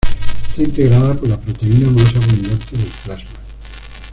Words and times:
Está 0.49 0.63
integrada 0.63 1.13
por 1.13 1.29
la 1.29 1.39
proteína 1.39 1.91
más 1.91 2.07
abundante 2.15 2.75
del 2.75 2.89
plasma. 3.05 3.29